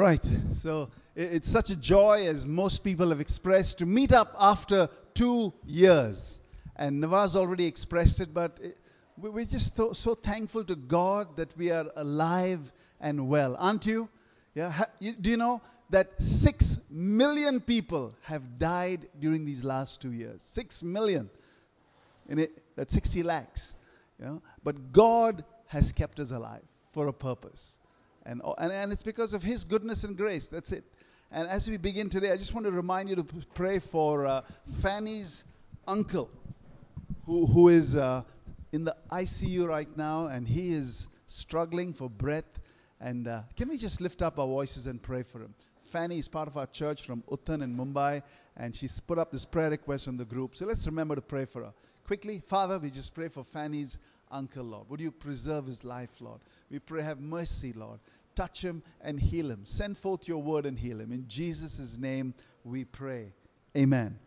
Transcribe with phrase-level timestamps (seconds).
[0.00, 0.26] Right.
[0.54, 5.52] So it's such a joy, as most people have expressed, to meet up after two
[5.66, 6.40] years.
[6.76, 8.78] And Nawaz already expressed it, but it-
[9.18, 13.56] we- we're just so, so thankful to God that we are alive and well.
[13.58, 14.08] Aren't you?
[14.54, 14.70] Yeah.
[14.70, 15.60] Ha- you, do you know
[15.90, 20.40] that six million people have died during these last two years?
[20.40, 21.28] Six million.
[22.26, 23.76] In it, that's 60 lakhs.
[24.18, 24.42] You know?
[24.64, 27.78] But God has kept us alive for a purpose.
[28.26, 30.46] And, and, and it's because of His goodness and grace.
[30.46, 30.84] That's it.
[31.32, 34.42] And as we begin today, I just want to remind you to pray for uh,
[34.80, 35.44] Fanny's
[35.86, 36.28] uncle,
[37.24, 38.22] who, who is uh,
[38.72, 42.58] in the ICU right now, and he is struggling for breath.
[43.00, 45.54] And uh, can we just lift up our voices and pray for him?
[45.84, 48.22] Fanny is part of our church from Uttan in Mumbai,
[48.56, 50.54] and she's put up this prayer request on the group.
[50.54, 51.72] So let's remember to pray for her.
[52.04, 53.98] Quickly, Father, we just pray for Fanny's
[54.30, 54.88] uncle, Lord.
[54.88, 56.40] Would you preserve his life, Lord?
[56.70, 58.00] We pray, have mercy, Lord.
[58.34, 59.60] Touch him and heal him.
[59.64, 61.12] Send forth your word and heal him.
[61.12, 62.34] In Jesus' name
[62.64, 63.32] we pray.
[63.76, 64.18] Amen.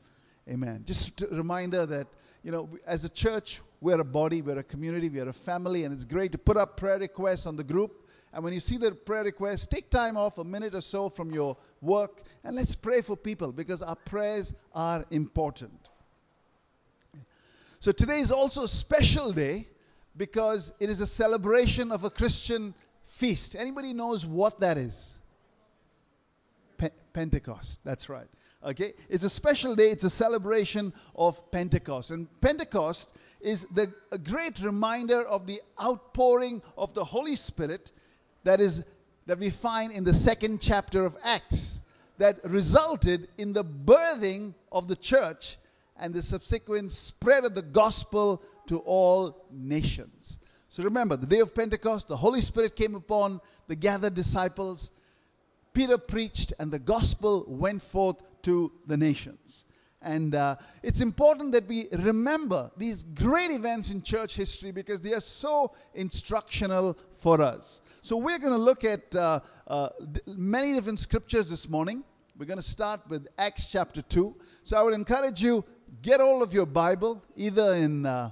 [0.49, 0.83] Amen.
[0.85, 2.07] Just a reminder that,
[2.43, 5.93] you know, as a church, we're a body, we're a community, we're a family, and
[5.93, 8.07] it's great to put up prayer requests on the group.
[8.33, 11.31] And when you see the prayer request, take time off a minute or so from
[11.31, 15.89] your work and let's pray for people because our prayers are important.
[17.79, 19.67] So today is also a special day
[20.15, 22.73] because it is a celebration of a Christian
[23.05, 23.55] feast.
[23.55, 25.19] Anybody knows what that is?
[26.77, 27.79] Pe- Pentecost.
[27.83, 28.27] That's right.
[28.63, 28.93] Okay?
[29.09, 29.89] It's a special day.
[29.89, 32.11] It's a celebration of Pentecost.
[32.11, 37.91] And Pentecost is the, a great reminder of the outpouring of the Holy Spirit
[38.43, 38.85] that is
[39.25, 41.81] that we find in the second chapter of Acts
[42.17, 45.57] that resulted in the birthing of the church
[45.97, 50.39] and the subsequent spread of the gospel to all nations.
[50.69, 54.91] So remember, the day of Pentecost, the Holy Spirit came upon the gathered disciples.
[55.73, 59.65] Peter preached, and the gospel went forth to the nations.
[60.01, 65.13] And uh, it's important that we remember these great events in church history because they
[65.13, 67.81] are so instructional for us.
[68.01, 72.03] So, we're going to look at uh, uh, d- many different scriptures this morning.
[72.37, 74.35] We're going to start with Acts chapter 2.
[74.63, 75.63] So, I would encourage you
[76.01, 78.31] get all of your Bible, either in uh,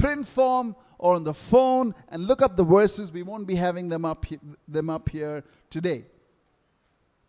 [0.00, 3.10] print form or on the phone, and look up the verses.
[3.10, 4.38] We won't be having them up, he-
[4.68, 6.04] them up here today.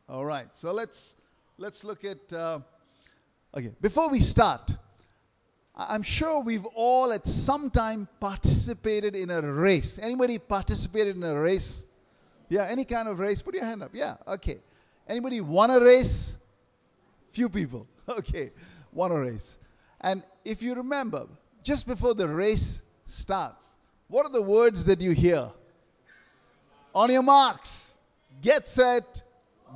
[0.09, 1.15] All right, so let's
[1.57, 2.33] let's look at.
[2.33, 2.59] Uh,
[3.55, 4.75] okay, before we start,
[5.75, 9.99] I'm sure we've all at some time participated in a race.
[9.99, 11.85] Anybody participated in a race?
[12.49, 13.41] Yeah, any kind of race.
[13.41, 13.91] Put your hand up.
[13.93, 14.59] Yeah, okay.
[15.07, 16.35] Anybody won a race?
[17.31, 17.87] Few people.
[18.09, 18.51] Okay,
[18.91, 19.57] won a race.
[20.01, 21.27] And if you remember,
[21.63, 23.75] just before the race starts,
[24.07, 25.49] what are the words that you hear?
[26.93, 27.95] On your marks,
[28.41, 29.23] get set,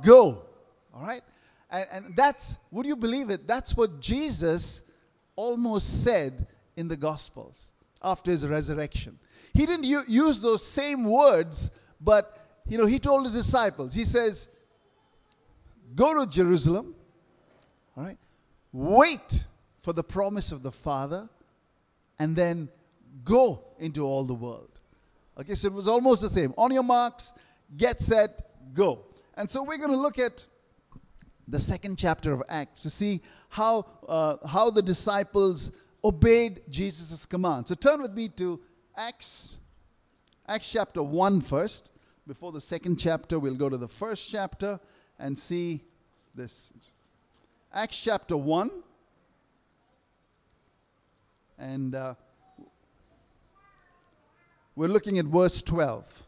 [0.02, 0.42] go.
[0.94, 1.22] All right?
[1.70, 3.46] And, and that's, would you believe it?
[3.46, 4.82] That's what Jesus
[5.34, 7.70] almost said in the Gospels
[8.02, 9.18] after his resurrection.
[9.54, 11.70] He didn't u- use those same words,
[12.00, 14.48] but, you know, he told his disciples, he says,
[15.94, 16.94] go to Jerusalem,
[17.96, 18.18] all right?
[18.72, 19.46] Wait
[19.80, 21.28] for the promise of the Father,
[22.18, 22.68] and then
[23.24, 24.70] go into all the world.
[25.38, 26.54] Okay, so it was almost the same.
[26.56, 27.32] On your marks,
[27.76, 29.04] get set, go.
[29.34, 30.46] And so we're going to look at
[31.46, 35.72] the second chapter of Acts to see how, uh, how the disciples
[36.02, 37.68] obeyed Jesus' command.
[37.68, 38.60] So turn with me to
[38.96, 39.58] Acts,
[40.48, 41.92] Acts chapter 1 first.
[42.26, 44.80] Before the second chapter, we'll go to the first chapter
[45.18, 45.82] and see
[46.34, 46.72] this.
[47.72, 48.70] Acts chapter 1.
[51.58, 52.14] And uh,
[54.74, 56.26] we're looking at verse 12.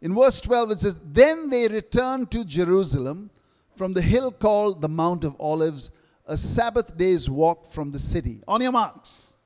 [0.00, 3.30] In verse 12, it says, Then they returned to Jerusalem
[3.76, 5.90] from the hill called the Mount of Olives,
[6.26, 8.42] a Sabbath day's walk from the city.
[8.46, 9.36] On your marks.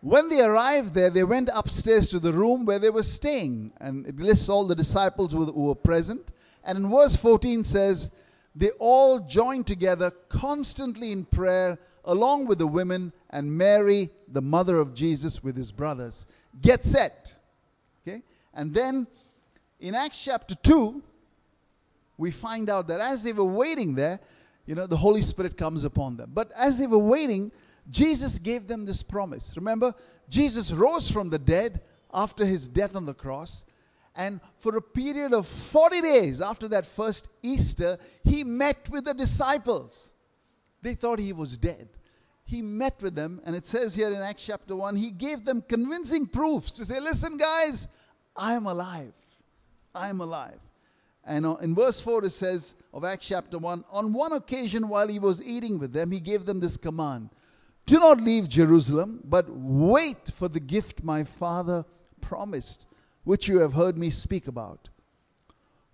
[0.00, 3.72] When they arrived there, they went upstairs to the room where they were staying.
[3.80, 6.32] And it lists all the disciples who who were present.
[6.64, 8.10] And in verse 14 says,
[8.54, 14.78] They all joined together constantly in prayer, along with the women and Mary, the mother
[14.78, 16.26] of Jesus, with his brothers.
[16.60, 17.34] Get set.
[18.06, 18.22] Okay?
[18.54, 19.06] And then
[19.80, 21.02] in Acts chapter 2,
[22.18, 24.20] we find out that as they were waiting there,
[24.66, 26.30] you know, the Holy Spirit comes upon them.
[26.32, 27.50] But as they were waiting,
[27.90, 29.54] Jesus gave them this promise.
[29.56, 29.92] Remember,
[30.28, 31.80] Jesus rose from the dead
[32.14, 33.64] after his death on the cross.
[34.14, 39.14] And for a period of 40 days after that first Easter, he met with the
[39.14, 40.11] disciples.
[40.82, 41.88] They thought he was dead.
[42.44, 45.62] He met with them, and it says here in Acts chapter 1, he gave them
[45.66, 47.88] convincing proofs to say, Listen, guys,
[48.36, 49.14] I am alive.
[49.94, 50.58] I am alive.
[51.24, 55.08] And uh, in verse 4, it says of Acts chapter 1 On one occasion, while
[55.08, 57.30] he was eating with them, he gave them this command
[57.86, 61.84] Do not leave Jerusalem, but wait for the gift my Father
[62.20, 62.86] promised,
[63.24, 64.88] which you have heard me speak about.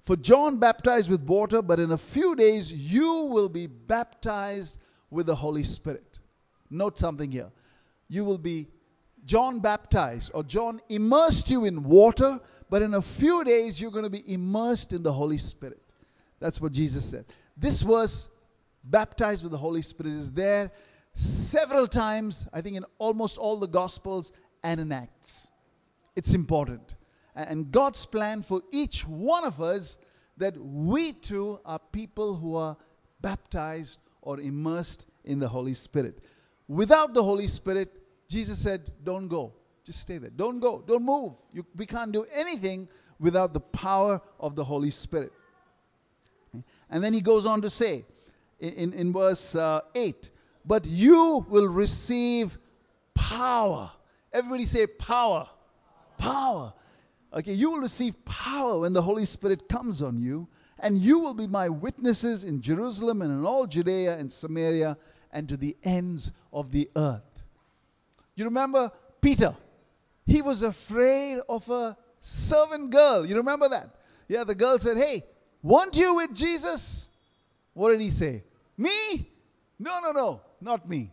[0.09, 4.79] For John baptized with water, but in a few days you will be baptized
[5.11, 6.19] with the Holy Spirit.
[6.71, 7.51] Note something here.
[8.09, 8.69] You will be,
[9.27, 12.41] John baptized, or John immersed you in water,
[12.71, 15.83] but in a few days you're going to be immersed in the Holy Spirit.
[16.41, 17.27] That's what Jesus said.
[17.55, 18.29] This verse,
[18.85, 20.71] baptized with the Holy Spirit, is there
[21.13, 24.33] several times, I think in almost all the Gospels
[24.65, 25.51] and in Acts.
[26.17, 26.95] It's important.
[27.47, 29.99] And God's plan for each one of us
[30.39, 32.77] that we too are people who are
[33.21, 36.19] baptized or immersed in the Holy Spirit.
[36.67, 37.93] Without the Holy Spirit,
[38.29, 39.53] Jesus said, Don't go.
[39.85, 40.31] Just stay there.
[40.31, 40.83] Don't go.
[40.87, 41.35] Don't move.
[41.53, 42.89] You, we can't do anything
[43.21, 45.33] without the power of the Holy Spirit.
[46.91, 48.05] And then he goes on to say
[48.59, 50.31] in, in verse uh, 8,
[50.65, 52.59] But you will receive
[53.15, 53.91] power.
[54.33, 55.49] Everybody say power.
[56.19, 56.73] Power.
[57.33, 60.49] Okay, you will receive power when the Holy Spirit comes on you,
[60.79, 64.97] and you will be my witnesses in Jerusalem and in all Judea and Samaria
[65.33, 67.43] and to the ends of the earth.
[68.35, 68.91] You remember
[69.21, 69.55] Peter?
[70.27, 73.27] He was afraid of a servant girl.
[73.27, 73.97] You remember that?
[74.29, 75.25] Yeah, the girl said, Hey,
[75.63, 77.09] want you with Jesus?
[77.75, 78.45] What did he say?
[78.77, 79.29] Me?
[79.79, 81.11] No, no, no, not me.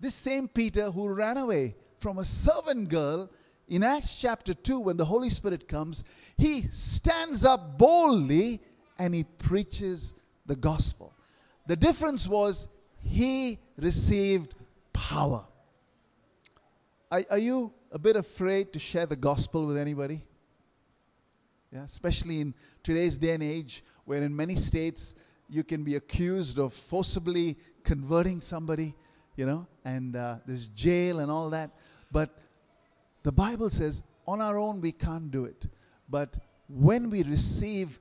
[0.00, 3.30] This same Peter who ran away from a servant girl
[3.68, 6.04] in Acts chapter 2, when the Holy Spirit comes,
[6.36, 8.60] he stands up boldly
[8.98, 10.14] and he preaches
[10.46, 11.12] the gospel.
[11.66, 12.68] The difference was
[13.02, 14.54] he received
[14.92, 15.46] power.
[17.10, 20.22] Are, are you a bit afraid to share the gospel with anybody?
[21.70, 25.14] Yeah, especially in today's day and age, where in many states
[25.48, 28.94] you can be accused of forcibly converting somebody,
[29.36, 31.70] you know, and uh, there's jail and all that.
[32.10, 32.38] But
[33.22, 35.66] the Bible says on our own we can't do it.
[36.08, 36.38] But
[36.68, 37.98] when we receive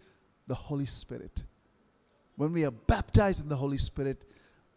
[0.47, 1.43] the Holy Spirit,
[2.35, 4.25] when we are baptized in the Holy Spirit,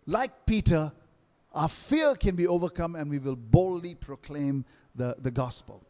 [0.07, 0.93] like Peter,
[1.53, 4.65] our fear can be overcome and we will boldly proclaim
[4.95, 5.85] the, the gospel.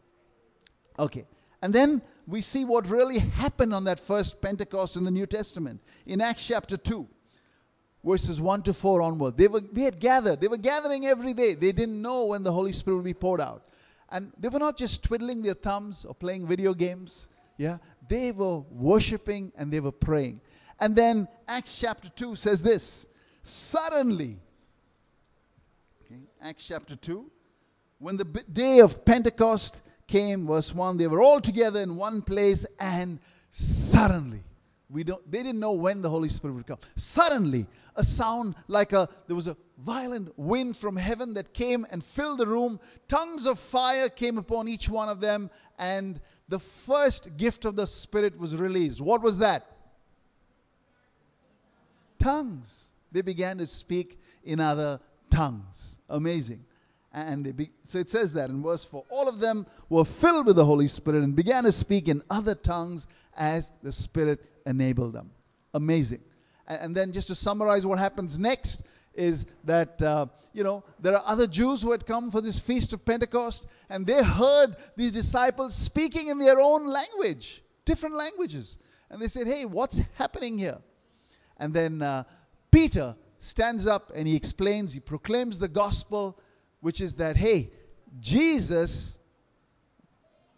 [0.99, 1.25] Okay.
[1.61, 5.79] And then we see what really happened on that first Pentecost in the New Testament.
[6.05, 7.07] In Acts chapter 2,
[8.03, 9.37] verses 1 to 4 onward.
[9.37, 10.41] They, were, they had gathered.
[10.41, 11.53] They were gathering every day.
[11.53, 13.67] They didn't know when the Holy Spirit would be poured out.
[14.11, 17.29] And they were not just twiddling their thumbs or playing video games.
[17.57, 17.77] Yeah.
[18.07, 20.41] They were worshiping and they were praying.
[20.79, 23.05] And then Acts chapter 2 says this
[23.43, 24.37] Suddenly,
[26.05, 27.29] okay, Acts chapter 2,
[27.99, 32.65] when the day of Pentecost came, verse 1, they were all together in one place,
[32.79, 33.19] and
[33.51, 34.43] suddenly,
[34.91, 36.79] we don't, they didn't know when the Holy Spirit would come.
[36.95, 37.65] Suddenly,
[37.95, 42.39] a sound like a, there was a violent wind from heaven that came and filled
[42.39, 42.79] the room.
[43.07, 45.49] Tongues of fire came upon each one of them,
[45.79, 48.99] and the first gift of the Spirit was released.
[48.99, 49.65] What was that?
[52.19, 52.89] Tongues.
[53.11, 54.99] They began to speak in other
[55.29, 55.99] tongues.
[56.09, 56.65] Amazing.
[57.13, 60.55] And be, so it says that in verse 4 all of them were filled with
[60.55, 65.31] the Holy Spirit and began to speak in other tongues as the Spirit enabled them.
[65.73, 66.21] Amazing.
[66.67, 71.15] And, and then just to summarize what happens next is that, uh, you know, there
[71.15, 75.11] are other Jews who had come for this feast of Pentecost and they heard these
[75.11, 78.77] disciples speaking in their own language, different languages.
[79.09, 80.77] And they said, hey, what's happening here?
[81.57, 82.23] And then uh,
[82.71, 86.39] Peter stands up and he explains, he proclaims the gospel
[86.79, 87.71] which is that, hey,
[88.19, 89.19] Jesus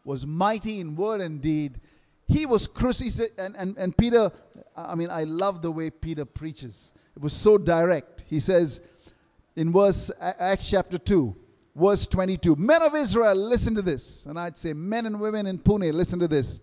[0.04, 1.80] was mighty in word and deed.
[2.28, 4.32] He was crucified, and, and, and Peter,
[4.76, 6.94] I mean, I love the way Peter preaches.
[7.16, 8.24] It was so direct.
[8.28, 8.82] He says
[9.56, 11.36] in verse Acts chapter 2,
[11.76, 14.26] verse 22, Men of Israel, listen to this.
[14.26, 16.62] And I'd say, Men and women in Pune, listen to this.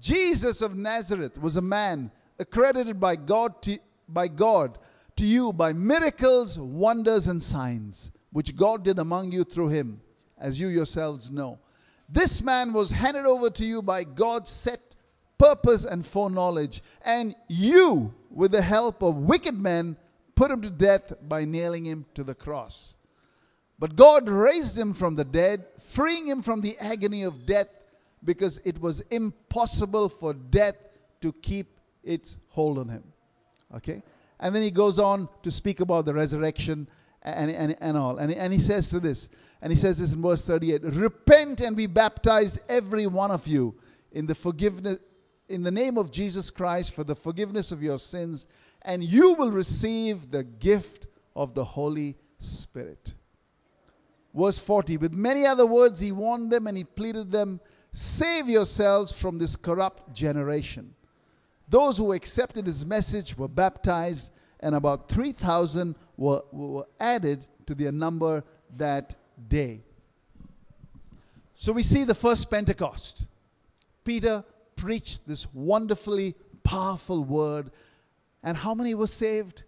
[0.00, 4.78] Jesus of Nazareth was a man accredited by God to, by God
[5.16, 10.00] to you by miracles, wonders, and signs which God did among you through him,
[10.38, 11.58] as you yourselves know.
[12.08, 14.89] This man was handed over to you by God's set
[15.40, 19.96] purpose and foreknowledge, and you, with the help of wicked men,
[20.34, 22.96] put him to death by nailing him to the cross.
[23.78, 27.68] But God raised him from the dead, freeing him from the agony of death,
[28.22, 30.76] because it was impossible for death
[31.22, 33.04] to keep its hold on him.
[33.74, 34.02] Okay?
[34.40, 36.86] And then he goes on to speak about the resurrection
[37.22, 38.18] and, and, and all.
[38.18, 39.30] And, and he says to this,
[39.62, 43.74] and he says this in verse 38 Repent and be baptized, every one of you,
[44.12, 44.98] in the forgiveness
[45.50, 48.46] in the name of Jesus Christ for the forgiveness of your sins,
[48.82, 53.14] and you will receive the gift of the Holy Spirit.
[54.32, 57.60] Verse 40 With many other words, he warned them and he pleaded them,
[57.92, 60.94] Save yourselves from this corrupt generation.
[61.68, 67.92] Those who accepted his message were baptized, and about 3,000 were, were added to their
[67.92, 68.44] number
[68.76, 69.16] that
[69.48, 69.80] day.
[71.56, 73.26] So we see the first Pentecost.
[74.04, 74.44] Peter
[74.80, 76.34] preached this wonderfully
[76.64, 77.70] powerful word,
[78.42, 79.64] and how many were saved?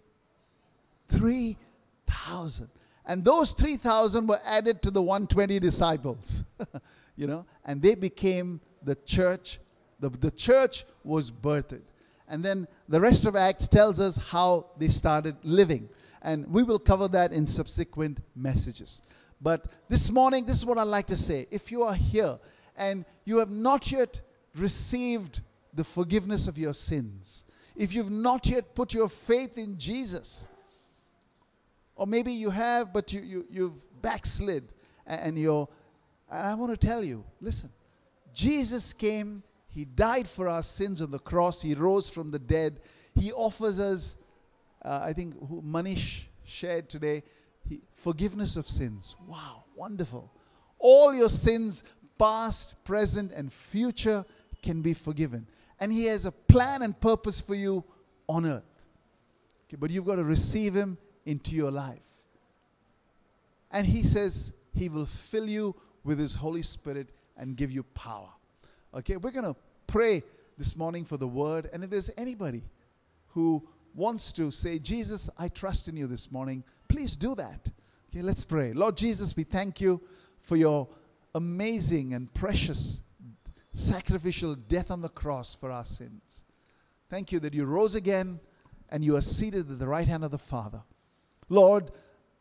[1.09, 2.67] 3,000.
[3.05, 6.43] And those 3,000 were added to the 120 disciples,
[7.15, 9.59] you know, and they became the church.
[9.99, 11.81] The, the church was birthed.
[12.27, 15.89] And then the rest of Acts tells us how they started living.
[16.23, 19.03] And we will cover that in subsequent messages.
[19.39, 21.45] But this morning, this is what I'd like to say.
[21.51, 22.39] If you are here
[22.75, 24.21] and you have not yet
[24.55, 25.41] received
[25.73, 27.45] the forgiveness of your sins,
[27.75, 30.47] if you've not yet put your faith in Jesus,
[31.95, 34.73] or maybe you have, but you, you, you've backslid
[35.05, 35.67] and you're,
[36.31, 37.69] and I want to tell you listen,
[38.33, 42.79] Jesus came, He died for our sins on the cross, He rose from the dead,
[43.15, 44.17] He offers us,
[44.83, 47.23] uh, I think Manish shared today,
[47.67, 49.15] he, forgiveness of sins.
[49.27, 50.31] Wow, wonderful.
[50.79, 51.83] All your sins,
[52.17, 54.25] past, present, and future,
[54.63, 55.45] can be forgiven.
[55.79, 57.83] And He has a plan and purpose for you
[58.27, 58.63] on earth.
[59.67, 61.99] Okay, but you've got to receive Him into your life.
[63.69, 68.29] And He says He will fill you with His Holy Spirit and give you power.
[68.95, 69.55] Okay, we're going to
[69.87, 70.23] pray
[70.57, 71.69] this morning for the word.
[71.73, 72.63] And if there's anybody
[73.29, 77.69] who wants to say, Jesus, I trust in you this morning, please do that.
[78.09, 78.73] Okay, let's pray.
[78.73, 79.99] Lord Jesus, we thank you
[80.37, 80.87] for your
[81.33, 83.01] amazing and precious
[83.73, 86.43] sacrificial death on the cross for our sins.
[87.09, 88.39] Thank you that you rose again
[88.89, 90.81] and you are seated at the right hand of the Father.
[91.49, 91.91] Lord,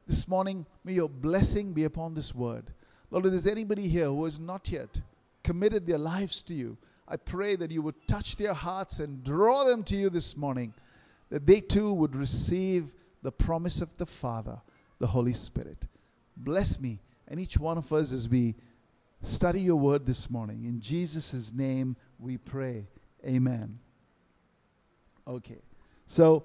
[0.06, 2.72] this morning, may your blessing be upon this word.
[3.10, 5.00] Lord, if there's anybody here who has not yet
[5.42, 6.76] committed their lives to you,
[7.08, 10.72] I pray that you would touch their hearts and draw them to you this morning,
[11.30, 14.60] that they too would receive the promise of the Father,
[14.98, 15.86] the Holy Spirit.
[16.36, 18.54] Bless me and each one of us as we
[19.22, 20.64] study your word this morning.
[20.64, 22.86] In Jesus' name we pray.
[23.26, 23.78] Amen.
[25.26, 25.58] Okay.
[26.06, 26.44] So,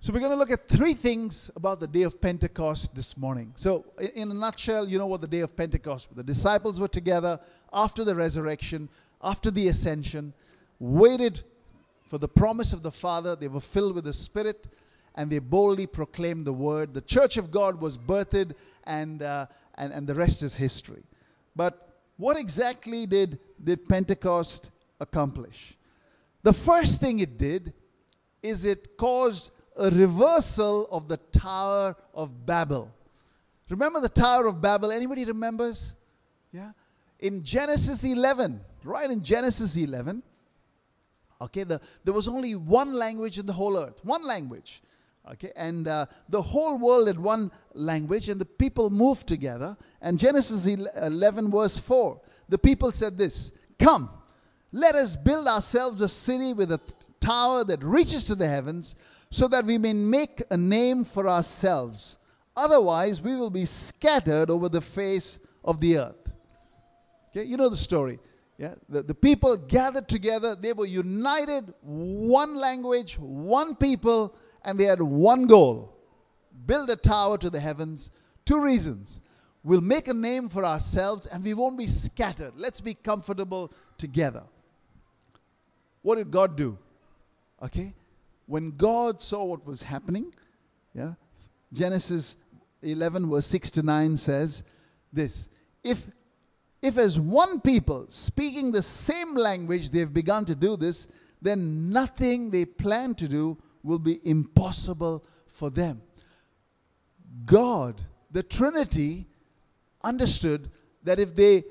[0.00, 3.52] so we're going to look at three things about the day of Pentecost this morning.
[3.54, 3.84] So,
[4.14, 6.14] in a nutshell, you know what the day of Pentecost.
[6.14, 7.38] The disciples were together
[7.72, 8.88] after the resurrection,
[9.22, 10.32] after the ascension,
[10.80, 11.42] waited
[12.04, 13.36] for the promise of the Father.
[13.36, 14.66] They were filled with the Spirit,
[15.14, 16.92] and they boldly proclaimed the word.
[16.92, 21.02] The church of God was birthed, and uh, and, and the rest is history.
[21.54, 25.76] But what exactly did, did Pentecost accomplish?
[26.42, 27.72] The first thing it did
[28.42, 32.92] is it caused a reversal of the Tower of Babel.
[33.70, 34.90] Remember the Tower of Babel?
[34.90, 35.94] Anybody remembers?
[36.52, 36.72] Yeah?
[37.20, 40.22] In Genesis 11, right in Genesis 11,
[41.40, 44.82] okay, the, there was only one language in the whole earth, one language.
[45.30, 49.76] Okay, and uh, the whole world had one language, and the people moved together.
[50.00, 54.10] And Genesis 11, verse 4, the people said this Come,
[54.72, 56.80] let us build ourselves a city with a
[57.20, 58.96] tower that reaches to the heavens,
[59.30, 62.18] so that we may make a name for ourselves.
[62.56, 66.32] Otherwise, we will be scattered over the face of the earth.
[67.30, 68.18] Okay, you know the story.
[68.58, 74.84] Yeah, the, the people gathered together, they were united, one language, one people and they
[74.84, 75.92] had one goal
[76.66, 78.10] build a tower to the heavens.
[78.44, 79.20] Two reasons.
[79.64, 82.54] We'll make a name for ourselves and we won't be scattered.
[82.56, 84.42] Let's be comfortable together.
[86.02, 86.76] What did God do?
[87.62, 87.94] Okay?
[88.46, 90.34] When God saw what was happening,
[90.94, 91.14] yeah,
[91.72, 92.36] Genesis
[92.82, 94.64] 11, verse 6 to 9 says
[95.12, 95.48] this
[95.84, 96.10] If
[96.82, 101.06] if as one people speaking the same language they've begun to do this,
[101.40, 106.02] then nothing they plan to do will be impossible for them.
[107.44, 109.26] God, the Trinity,
[110.02, 110.70] understood
[111.04, 111.64] that if they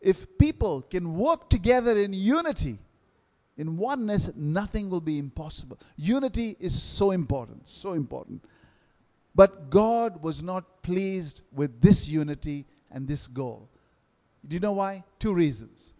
[0.00, 2.78] if people can work together in unity,
[3.56, 5.78] in oneness, nothing will be impossible.
[5.96, 8.44] Unity is so important, so important.
[9.34, 13.68] But God was not pleased with this unity and this goal.
[14.46, 15.02] Do you know why?
[15.18, 15.92] Two reasons.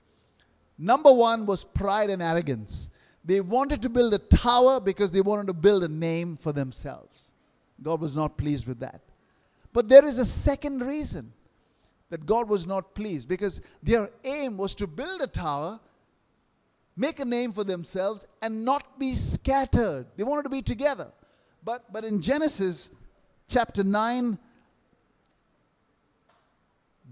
[0.79, 2.91] Number one was pride and arrogance.
[3.26, 7.35] They wanted to build a tower because they wanted to build a name for themselves.
[7.83, 9.02] God was not pleased with that.
[9.75, 11.33] But there is a second reason
[12.09, 15.78] that God was not pleased because their aim was to build a tower
[16.97, 20.06] make a name for themselves, and not be scattered.
[20.16, 21.12] They wanted to be together.
[21.62, 22.90] But, but in Genesis
[23.49, 24.38] chapter 9,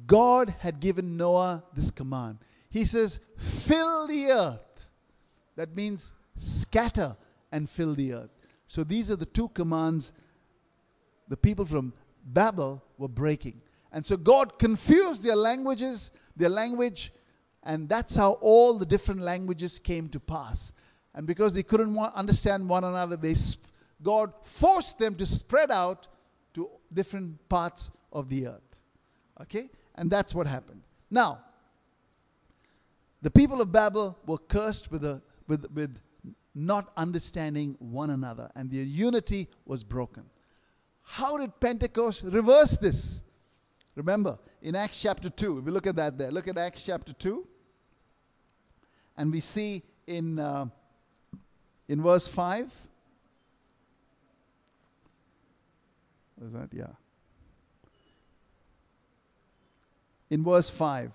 [0.06, 2.38] God had given Noah this command.
[2.70, 4.60] He says, Fill the earth.
[5.56, 7.16] That means scatter
[7.52, 8.30] and fill the earth.
[8.66, 10.12] So these are the two commands
[11.28, 11.92] the people from
[12.24, 13.60] Babel were breaking.
[13.92, 17.12] And so God confused their languages, their language,
[17.62, 20.72] and that's how all the different languages came to pass.
[21.14, 23.34] And because they couldn't understand one another, they,
[24.02, 26.08] God forced them to spread out
[26.54, 28.78] to different parts of the earth.
[29.42, 29.70] Okay?
[29.94, 30.82] And that's what happened.
[31.10, 31.38] Now,
[33.22, 35.98] the people of Babel were cursed with, a, with, with
[36.54, 40.24] not understanding one another, and their unity was broken.
[41.02, 43.22] How did Pentecost reverse this?
[43.94, 47.12] Remember, in Acts chapter 2, if we look at that there, look at Acts chapter
[47.12, 47.46] 2,
[49.16, 50.66] and we see in, uh,
[51.88, 52.72] in verse 5.
[56.36, 56.68] What is that?
[56.72, 56.86] Yeah.
[60.30, 61.12] In verse 5,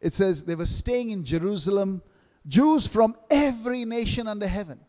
[0.00, 2.02] it says they were staying in Jerusalem
[2.46, 4.80] Jews from every nation under heaven.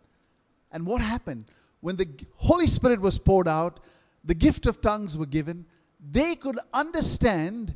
[0.72, 1.46] And what happened?
[1.82, 3.80] When the Holy Spirit was poured out,
[4.24, 5.66] the gift of tongues were given,
[6.12, 7.76] they could understand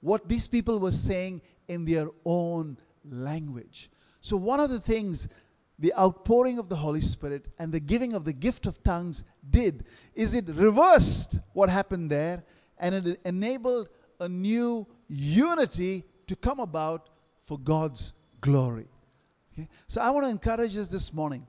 [0.00, 2.76] what these people were saying in their own
[3.08, 3.90] language.
[4.20, 5.28] So, one of the things
[5.78, 9.84] the outpouring of the Holy Spirit and the giving of the gift of tongues did
[10.14, 12.44] is it reversed what happened there
[12.78, 13.88] and it enabled
[14.20, 17.10] a new unity to come about
[17.40, 18.12] for God's
[18.44, 18.86] glory.
[19.52, 19.66] Okay?
[19.88, 21.46] So I want to encourage us this morning.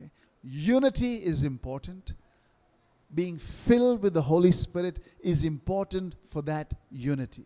[0.00, 0.10] Okay?
[0.42, 2.14] Unity is important.
[3.14, 7.44] Being filled with the Holy Spirit is important for that unity.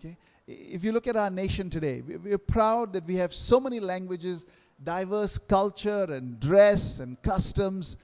[0.00, 0.16] Okay?
[0.48, 4.46] If you look at our nation today, we're proud that we have so many languages,
[4.82, 7.98] diverse culture and dress and customs.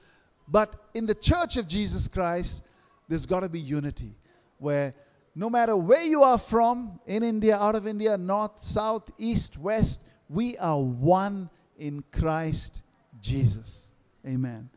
[0.47, 2.63] But in the church of Jesus Christ,
[3.09, 4.15] there's got to be unity
[4.59, 4.93] where
[5.35, 10.03] no matter where you are from, in India, out of India, north, south, east, west,
[10.31, 12.83] we are one in Christ
[13.19, 13.91] Jesus.
[14.25, 14.69] Amen.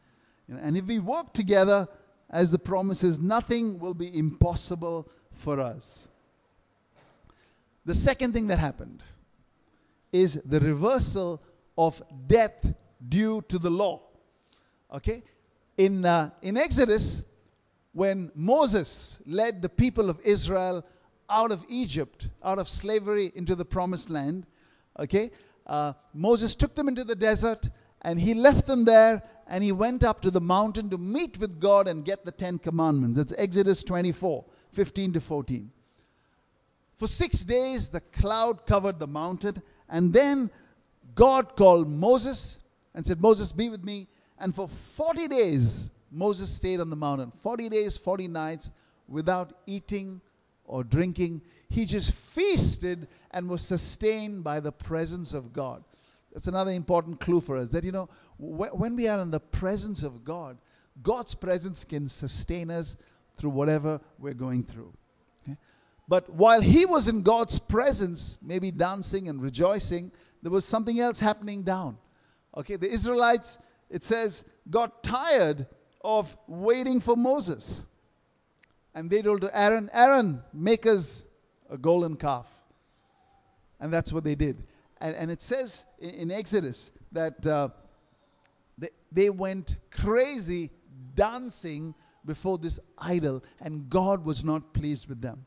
[0.49, 1.87] And if we work together,
[2.29, 6.09] as the promise is, nothing will be impossible for us.
[7.87, 9.05] The second thing that happened
[10.13, 11.41] is the reversal
[11.79, 12.75] of death
[13.09, 14.01] due to the law.
[14.93, 15.23] Okay?
[15.77, 17.25] In, uh, in Exodus,
[17.93, 20.85] when Moses led the people of Israel
[21.31, 24.47] out of Egypt, out of slavery into the promised land,
[24.99, 25.31] Okay?
[25.67, 27.69] Uh, Moses took them into the desert
[28.03, 31.61] and he left them there and he went up to the mountain to meet with
[31.61, 33.17] God and get the Ten Commandments.
[33.17, 35.71] That's Exodus 24 15 to 14.
[36.95, 40.51] For six days, the cloud covered the mountain, and then
[41.15, 42.59] God called Moses
[42.95, 44.09] and said, Moses, be with me.
[44.39, 48.71] And for 40 days, Moses stayed on the mountain 40 days, 40 nights
[49.09, 50.21] without eating
[50.65, 51.43] or drinking.
[51.69, 55.85] He just feasted and was sustained by the presence of God.
[56.33, 60.03] That's another important clue for us that, you know, when we are in the presence
[60.03, 60.57] of God,
[61.03, 62.97] God's presence can sustain us
[63.37, 64.93] through whatever we're going through.
[65.43, 65.57] Okay?
[66.09, 71.19] But while he was in God's presence, maybe dancing and rejoicing, there was something else
[71.21, 71.99] happening down.
[72.57, 73.59] Okay, the Israelites,
[73.91, 75.67] it says, got tired
[76.03, 77.87] of waiting for Moses.
[78.95, 81.27] And they told Aaron, Aaron, make us
[81.69, 82.64] a golden calf.
[83.81, 84.63] And that's what they did.
[85.01, 87.69] And, and it says in, in Exodus that uh,
[88.79, 90.71] they, they went crazy
[91.15, 95.47] dancing before this idol, and God was not pleased with them.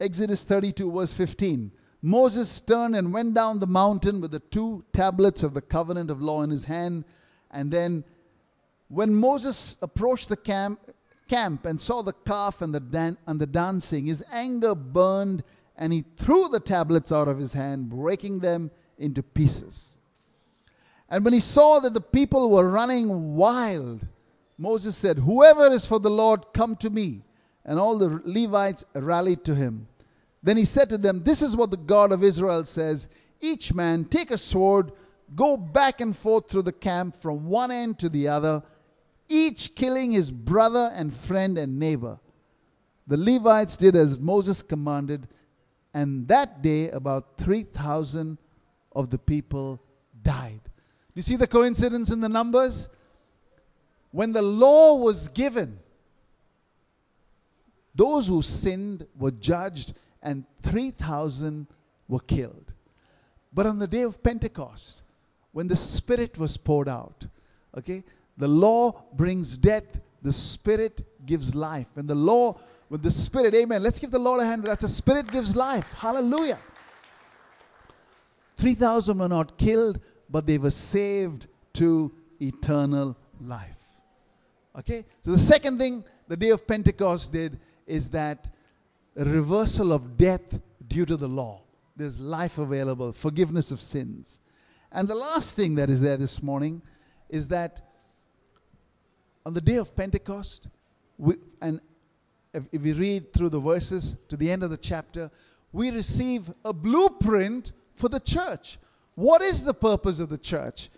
[0.00, 1.70] Exodus 32, verse 15.
[2.02, 6.20] Moses turned and went down the mountain with the two tablets of the covenant of
[6.20, 7.04] law in his hand.
[7.52, 8.02] And then,
[8.88, 10.80] when Moses approached the camp,
[11.28, 15.44] camp and saw the calf and the, dan- and the dancing, his anger burned
[15.76, 19.98] and he threw the tablets out of his hand, breaking them into pieces.
[21.08, 24.06] And when he saw that the people were running wild,
[24.56, 27.22] Moses said, Whoever is for the Lord, come to me.
[27.64, 29.88] And all the Levites rallied to him.
[30.42, 33.08] Then he said to them, This is what the God of Israel says
[33.40, 34.92] Each man take a sword,
[35.34, 38.62] go back and forth through the camp from one end to the other,
[39.28, 42.18] each killing his brother and friend and neighbor.
[43.06, 45.28] The Levites did as Moses commanded
[45.94, 48.38] and that day, about 3,000
[48.92, 49.82] of the people
[50.22, 50.60] died.
[50.64, 52.88] Do you see the coincidence in the numbers?
[54.10, 55.78] When the law was given,
[57.94, 61.66] those who sinned were judged, and 3,000
[62.08, 62.72] were killed.
[63.52, 65.02] But on the day of Pentecost,
[65.52, 67.26] when the Spirit was poured out,
[67.76, 68.02] okay,
[68.38, 71.86] the law brings death, the Spirit gives life.
[71.92, 72.58] When the law,
[72.92, 73.82] with the Spirit, amen.
[73.82, 74.64] Let's give the Lord a hand.
[74.64, 75.94] That's the Spirit gives life.
[75.94, 76.58] Hallelujah.
[78.58, 83.82] 3,000 were not killed, but they were saved to eternal life.
[84.78, 85.06] Okay?
[85.22, 88.50] So the second thing the day of Pentecost did is that
[89.16, 91.62] a reversal of death due to the law.
[91.96, 94.42] There's life available, forgiveness of sins.
[94.92, 96.82] And the last thing that is there this morning
[97.30, 97.80] is that
[99.46, 100.68] on the day of Pentecost,
[101.16, 101.80] we, and
[102.52, 105.30] if, if we read through the verses to the end of the chapter,
[105.72, 108.78] we receive a blueprint for the church.
[109.14, 110.90] What is the purpose of the church?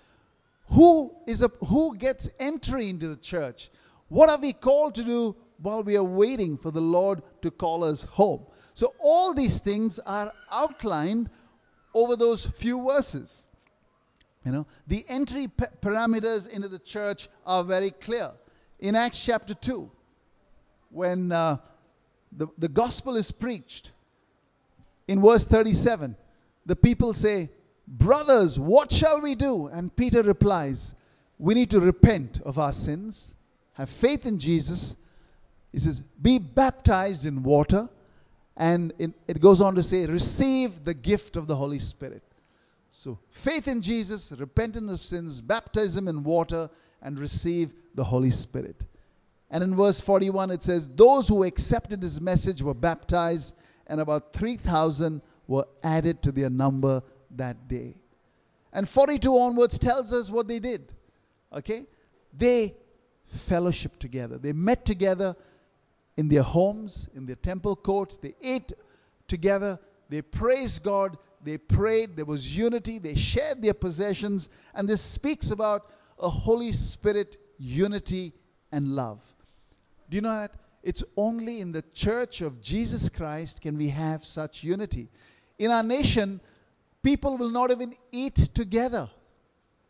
[0.68, 3.70] Who is a, who gets entry into the church?
[4.08, 7.84] What are we called to do while we are waiting for the Lord to call
[7.84, 8.46] us home?
[8.74, 11.30] So all these things are outlined
[11.92, 13.46] over those few verses.
[14.44, 18.32] You know, the entry p- parameters into the church are very clear.
[18.80, 19.90] In Acts chapter 2,
[20.94, 21.56] when uh,
[22.30, 23.92] the, the gospel is preached,
[25.08, 26.16] in verse 37,
[26.64, 27.50] the people say,
[27.86, 29.66] Brothers, what shall we do?
[29.66, 30.94] And Peter replies,
[31.38, 33.34] We need to repent of our sins,
[33.74, 34.96] have faith in Jesus.
[35.72, 37.88] He says, Be baptized in water.
[38.56, 42.22] And it, it goes on to say, Receive the gift of the Holy Spirit.
[42.90, 46.70] So, faith in Jesus, repentance of sins, baptism in water,
[47.02, 48.84] and receive the Holy Spirit.
[49.50, 53.54] And in verse 41, it says, Those who accepted his message were baptized,
[53.86, 57.02] and about 3,000 were added to their number
[57.32, 57.96] that day.
[58.72, 60.92] And 42 onwards tells us what they did.
[61.52, 61.86] Okay?
[62.36, 62.74] They
[63.26, 64.38] fellowship together.
[64.38, 65.36] They met together
[66.16, 68.16] in their homes, in their temple courts.
[68.16, 68.72] They ate
[69.28, 69.78] together.
[70.08, 71.18] They praised God.
[71.42, 72.16] They prayed.
[72.16, 72.98] There was unity.
[72.98, 74.48] They shared their possessions.
[74.74, 78.32] And this speaks about a Holy Spirit unity
[78.74, 79.34] and love.
[80.10, 80.52] Do you know that?
[80.82, 85.08] It's only in the church of Jesus Christ can we have such unity.
[85.58, 86.40] In our nation,
[87.02, 89.08] people will not even eat together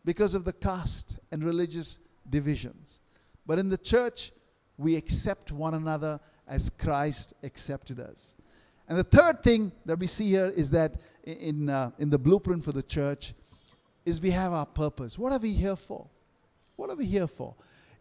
[0.05, 3.01] because of the caste and religious divisions.
[3.47, 4.31] But in the church,
[4.77, 8.37] we accept one another as Christ accepted us.
[8.89, 12.63] And the third thing that we see here is that in, uh, in the blueprint
[12.63, 13.33] for the church
[14.05, 15.19] is we have our purpose.
[15.19, 16.07] What are we here for?
[16.77, 17.55] What are we here for?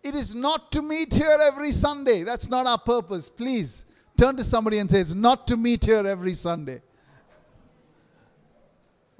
[0.04, 2.24] It is not to meet here every Sunday.
[2.24, 3.30] That's not our purpose.
[3.30, 3.86] Please
[4.18, 6.82] turn to somebody and say, It's not to meet here every Sunday.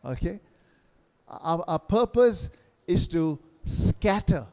[0.04, 0.42] Okay?
[1.30, 2.50] Our, our purpose
[2.86, 4.46] is to scatter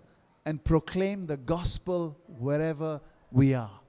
[0.47, 3.01] and proclaim the gospel wherever
[3.33, 3.81] we are.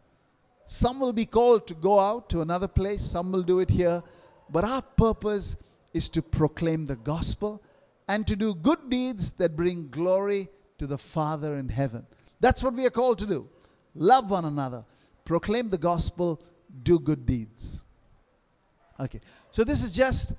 [0.65, 4.01] Some will be called to go out to another place, some will do it here,
[4.49, 5.57] but our purpose
[5.93, 7.61] is to proclaim the gospel
[8.07, 12.05] and to do good deeds that bring glory to the Father in heaven.
[12.41, 13.47] That's what we are called to do.
[13.95, 14.83] Love one another,
[15.23, 16.41] proclaim the gospel,
[16.83, 17.83] do good deeds.
[18.99, 19.19] Okay,
[19.51, 20.33] so this is just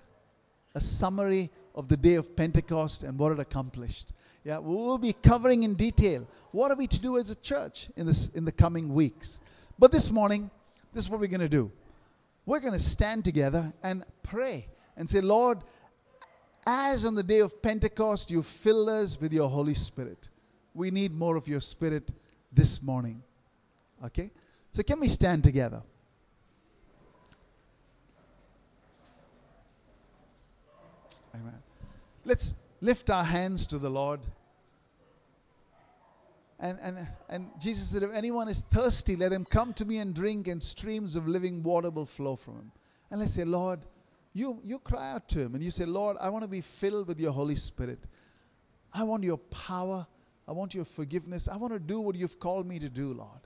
[0.75, 4.13] a summary of the day of Pentecost and what it accomplished.
[4.45, 7.89] Yeah, we will be covering in detail what are we to do as a church
[7.97, 9.41] in this in the coming weeks.
[9.79, 10.51] But this morning,
[10.93, 11.71] this is what we're going to do.
[12.45, 15.59] We're going to stand together and pray and say, Lord,
[16.67, 20.29] as on the day of Pentecost you filled us with your Holy Spirit,
[20.75, 22.11] we need more of your Spirit
[22.53, 23.23] this morning.
[24.05, 24.31] Okay?
[24.73, 25.83] So, can we stand together?
[31.35, 31.59] Amen.
[32.25, 34.21] Let's lift our hands to the Lord.
[36.61, 40.15] And, and, and Jesus said, If anyone is thirsty, let him come to me and
[40.15, 42.73] drink, and streams of living water will flow from him.
[43.11, 43.81] And let's say, Lord,
[44.33, 47.07] you, you cry out to him and you say, Lord, I want to be filled
[47.07, 47.99] with your Holy Spirit.
[48.95, 50.07] I want your power.
[50.47, 51.49] I want your forgiveness.
[51.49, 53.41] I want to do what you've called me to do, Lord.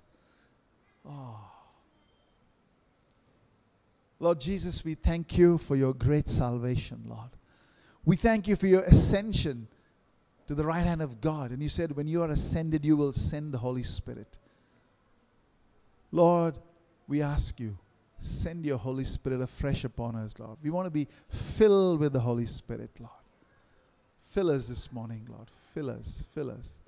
[1.09, 1.51] Oh.
[4.19, 7.31] Lord Jesus, we thank you for your great salvation, Lord.
[8.05, 9.69] We thank you for your ascension
[10.47, 11.51] to the right hand of God.
[11.51, 14.39] And you said, when you are ascended, you will send the Holy Spirit.
[16.13, 16.59] Lord,
[17.09, 17.77] we ask you,
[18.19, 20.57] send your Holy Spirit afresh upon us, Lord.
[20.63, 23.11] We want to be filled with the Holy Spirit, Lord.
[24.21, 25.49] Fill us this morning, Lord.
[25.75, 26.79] Fill us, fill us.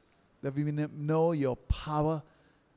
[0.42, 2.22] That we may know your power,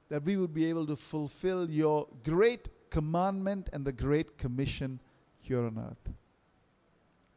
[0.09, 4.99] that we would be able to fulfill your great commandment and the great commission
[5.39, 6.13] here on earth.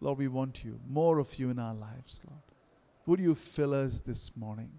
[0.00, 2.42] Lord, we want you, more of you in our lives, Lord.
[3.06, 4.70] Would you fill us this morning?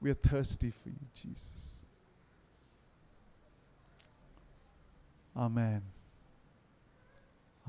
[0.00, 1.84] We are thirsty for you, Jesus.
[5.36, 5.82] Amen.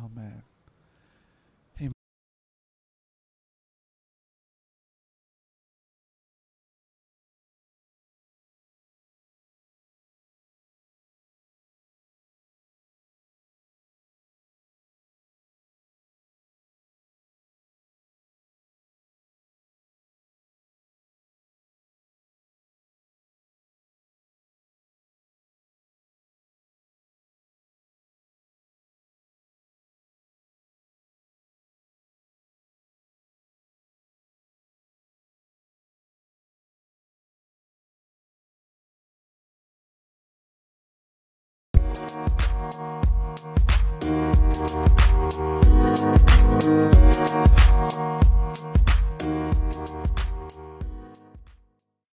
[0.03, 0.43] Amen.